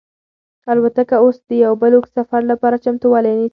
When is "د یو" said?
1.49-1.73